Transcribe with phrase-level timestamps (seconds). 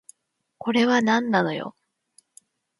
[0.57, 1.75] これはなんなのよ